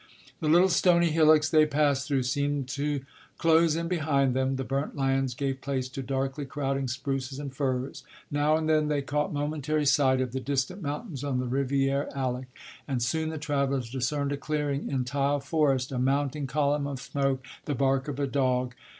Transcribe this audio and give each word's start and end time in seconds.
The 0.39 0.47
little 0.49 0.67
stony 0.69 1.11
hillocks 1.11 1.47
they 1.47 1.67
passed 1.67 2.07
through 2.07 2.23
seemed 2.23 2.67
to 2.69 3.01
close 3.37 3.75
in 3.75 3.87
behind 3.87 4.33
them; 4.33 4.55
the 4.55 4.63
burnt 4.63 4.95
lands 4.95 5.35
gave 5.35 5.61
place 5.61 5.87
to 5.89 6.01
darkly 6.01 6.43
crowding 6.43 6.87
spruces 6.87 7.37
and 7.37 7.53
firs; 7.53 8.03
now 8.31 8.57
and 8.57 8.67
then 8.67 8.87
they 8.87 9.03
caught 9.03 9.31
momentary 9.31 9.85
sight 9.85 10.19
of 10.19 10.31
the 10.31 10.39
distant 10.39 10.81
mountains 10.81 11.23
on 11.23 11.37
the 11.37 11.45
Riviere 11.45 12.09
Alec; 12.15 12.47
and 12.87 12.99
soon 13.03 13.29
the 13.29 13.37
travellers 13.37 13.91
discerned 13.91 14.31
a 14.31 14.37
clearing 14.37 14.89
in 14.89 15.03
the 15.03 15.39
forest, 15.45 15.91
a 15.91 15.99
mounting 15.99 16.47
column 16.47 16.87
of 16.87 16.99
smoke, 16.99 17.45
the 17.65 17.75
bark 17.75 18.07
of 18.07 18.19
a 18.19 18.25
dog. 18.25 18.73